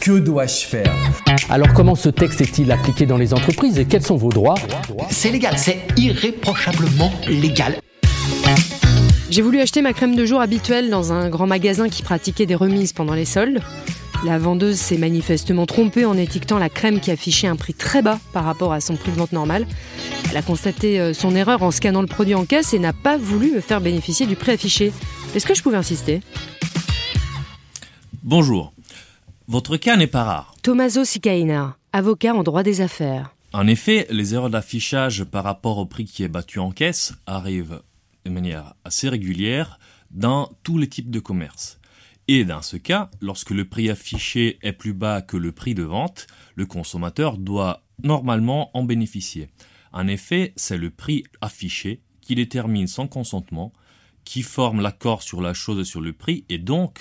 [0.00, 0.90] Que dois-je faire
[1.50, 4.54] Alors comment ce texte est-il appliqué dans les entreprises et quels sont vos droits
[5.10, 7.78] C'est légal, c'est irréprochablement légal.
[9.28, 12.54] J'ai voulu acheter ma crème de jour habituelle dans un grand magasin qui pratiquait des
[12.54, 13.60] remises pendant les soldes.
[14.24, 18.18] La vendeuse s'est manifestement trompée en étiquetant la crème qui affichait un prix très bas
[18.32, 19.66] par rapport à son prix de vente normal.
[20.30, 23.18] Elle a constaté euh, son erreur en scannant le produit en caisse et n'a pas
[23.18, 24.92] voulu me faire bénéficier du prix affiché.
[25.34, 26.20] Est-ce que je pouvais insister?
[28.22, 28.72] Bonjour.
[29.50, 30.54] Votre cas n'est pas rare.
[30.62, 33.34] Tommaso Sicaina, avocat en droit des affaires.
[33.52, 37.82] En effet, les erreurs d'affichage par rapport au prix qui est battu en caisse arrivent
[38.24, 39.80] de manière assez régulière
[40.12, 41.80] dans tous les types de commerce.
[42.28, 45.82] Et dans ce cas, lorsque le prix affiché est plus bas que le prix de
[45.82, 49.48] vente, le consommateur doit normalement en bénéficier.
[49.92, 53.72] En effet, c'est le prix affiché qui détermine son consentement,
[54.22, 57.00] qui forme l'accord sur la chose et sur le prix et donc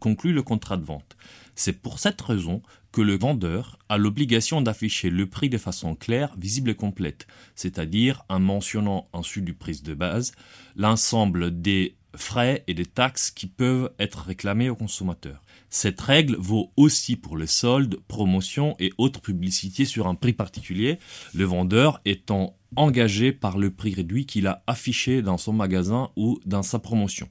[0.00, 1.16] conclut le contrat de vente.
[1.62, 6.34] C'est pour cette raison que le vendeur a l'obligation d'afficher le prix de façon claire,
[6.38, 10.32] visible et complète, c'est-à-dire en mentionnant ensuite du prix de base
[10.74, 15.42] l'ensemble des frais et des taxes qui peuvent être réclamés aux consommateurs.
[15.68, 20.98] Cette règle vaut aussi pour les soldes, promotions et autres publicités sur un prix particulier,
[21.34, 26.40] le vendeur étant engagé par le prix réduit qu'il a affiché dans son magasin ou
[26.46, 27.28] dans sa promotion.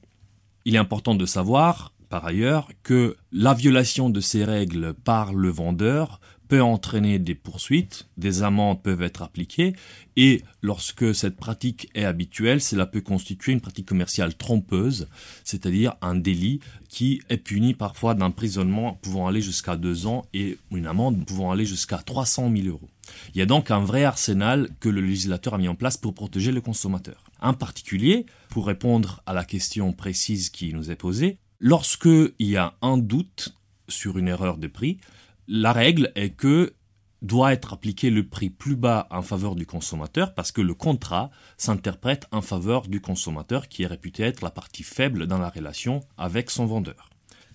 [0.66, 5.48] Il est important de savoir, par ailleurs, que la violation de ces règles par le
[5.48, 9.74] vendeur peut entraîner des poursuites, des amendes peuvent être appliquées,
[10.16, 15.06] et lorsque cette pratique est habituelle, cela peut constituer une pratique commerciale trompeuse,
[15.44, 16.58] c'est-à-dire un délit
[16.88, 21.64] qui est puni parfois d'emprisonnement pouvant aller jusqu'à deux ans et une amende pouvant aller
[21.64, 22.90] jusqu'à 300 000 euros.
[23.32, 26.14] Il y a donc un vrai arsenal que le législateur a mis en place pour
[26.14, 27.30] protéger le consommateur.
[27.40, 32.56] En particulier, pour répondre à la question précise qui nous est posée, lorsque il y
[32.56, 33.54] a un doute
[33.88, 34.98] sur une erreur de prix,
[35.46, 36.74] la règle est que
[37.22, 41.30] doit être appliqué le prix plus bas en faveur du consommateur parce que le contrat
[41.58, 46.00] s'interprète en faveur du consommateur qui est réputé être la partie faible dans la relation
[46.16, 47.10] avec son vendeur.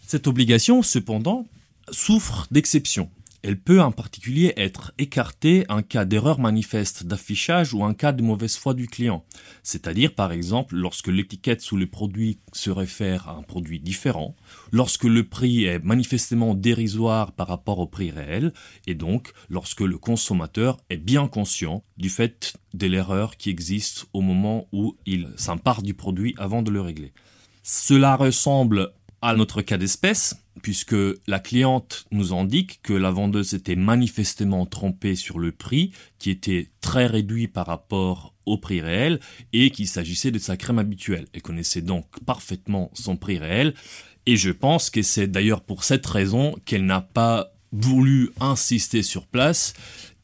[0.06, 1.48] Cette obligation, cependant,
[1.90, 3.10] souffre d'exceptions.
[3.48, 8.24] Elle peut en particulier être écartée en cas d'erreur manifeste d'affichage ou en cas de
[8.24, 9.24] mauvaise foi du client.
[9.62, 14.36] C'est-à-dire par exemple lorsque l'étiquette sous le produit se réfère à un produit différent,
[14.72, 18.52] lorsque le prix est manifestement dérisoire par rapport au prix réel,
[18.88, 24.22] et donc lorsque le consommateur est bien conscient du fait de l'erreur qui existe au
[24.22, 27.14] moment où il s'empare du produit avant de le régler.
[27.62, 28.92] Cela ressemble
[29.22, 30.96] à notre cas d'espèce, puisque
[31.28, 36.70] la cliente nous indique que la vendeuse était manifestement trompée sur le prix, qui était
[36.82, 39.20] très réduit par rapport au prix réel,
[39.54, 41.28] et qu'il s'agissait de sa crème habituelle.
[41.34, 43.74] Elle connaissait donc parfaitement son prix réel,
[44.26, 49.28] et je pense que c'est d'ailleurs pour cette raison qu'elle n'a pas voulu insister sur
[49.28, 49.74] place,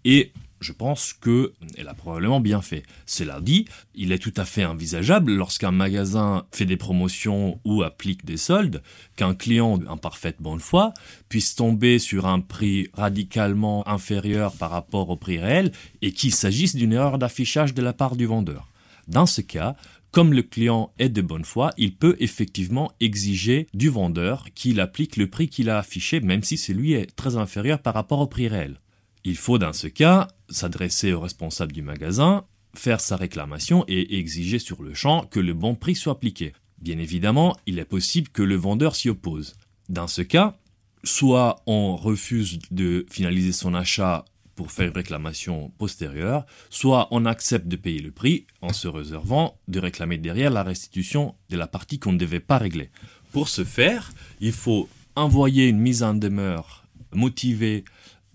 [0.05, 0.31] et
[0.61, 2.83] je pense qu'elle a probablement bien fait.
[3.05, 8.23] Cela dit, il est tout à fait envisageable lorsqu'un magasin fait des promotions ou applique
[8.23, 8.81] des soldes,
[9.15, 10.93] qu'un client en parfaite bonne foi
[11.27, 16.75] puisse tomber sur un prix radicalement inférieur par rapport au prix réel et qu'il s'agisse
[16.75, 18.67] d'une erreur d'affichage de la part du vendeur.
[19.07, 19.75] Dans ce cas,
[20.11, 25.15] comme le client est de bonne foi, il peut effectivement exiger du vendeur qu'il applique
[25.15, 28.49] le prix qu'il a affiché, même si celui est très inférieur par rapport au prix
[28.49, 28.79] réel.
[29.23, 32.45] Il faut dans ce cas s'adresser au responsable du magasin,
[32.75, 36.53] faire sa réclamation et exiger sur le champ que le bon prix soit appliqué.
[36.79, 39.55] Bien évidemment, il est possible que le vendeur s'y oppose.
[39.89, 40.57] Dans ce cas,
[41.03, 44.25] soit on refuse de finaliser son achat
[44.55, 49.57] pour faire une réclamation postérieure, soit on accepte de payer le prix en se réservant
[49.67, 52.89] de réclamer derrière la restitution de la partie qu'on ne devait pas régler.
[53.31, 57.83] Pour ce faire, il faut envoyer une mise en demeure motivée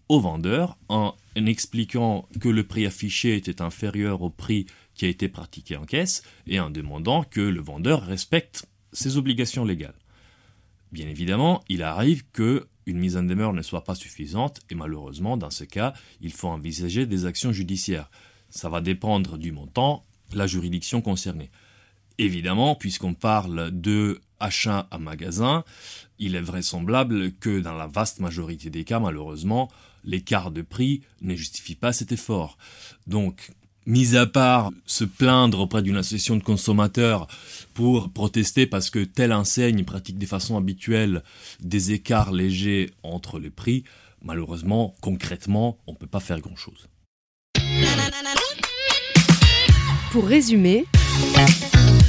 [0.09, 4.65] au vendeur en expliquant que le prix affiché était inférieur au prix
[4.95, 9.65] qui a été pratiqué en caisse et en demandant que le vendeur respecte ses obligations
[9.65, 9.99] légales.
[10.93, 15.37] Bien évidemment, il arrive que une mise en demeure ne soit pas suffisante et malheureusement,
[15.37, 18.11] dans ce cas, il faut envisager des actions judiciaires.
[18.49, 21.51] Ça va dépendre du montant, la juridiction concernée.
[22.19, 25.65] Évidemment, puisqu'on parle de achat à magasin,
[26.19, 29.71] il est vraisemblable que dans la vaste majorité des cas, malheureusement,
[30.05, 32.57] l'écart de prix ne justifie pas cet effort.
[33.07, 33.53] Donc,
[33.87, 37.29] mis à part se plaindre auprès d'une association de consommateurs
[37.75, 41.23] pour protester parce que telle enseigne pratique de façon habituelle
[41.61, 43.85] des écarts légers entre les prix,
[44.23, 46.89] malheureusement, concrètement, on ne peut pas faire grand-chose.
[50.11, 50.87] Pour résumer,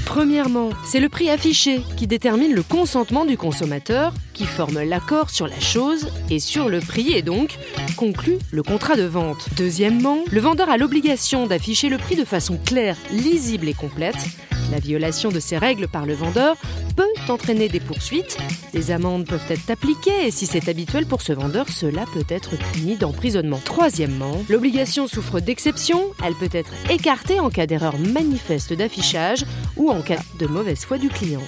[0.08, 5.48] Premièrement, c'est le prix affiché qui détermine le consentement du consommateur, qui forme l'accord sur
[5.48, 7.58] la chose et sur le prix et donc
[7.98, 9.50] conclut le contrat de vente.
[9.58, 14.16] Deuxièmement, le vendeur a l'obligation d'afficher le prix de façon claire, lisible et complète.
[14.72, 16.56] La violation de ces règles par le vendeur
[16.96, 18.38] peut entraîner des poursuites,
[18.74, 22.58] des amendes peuvent être appliquées et si c'est habituel pour ce vendeur, cela peut être
[22.74, 23.60] puni d'emprisonnement.
[23.64, 30.02] Troisièmement, l'obligation souffre d'exception, elle peut être écartée en cas d'erreur manifeste d'affichage ou en
[30.02, 31.44] cas de mauvaise foi du client.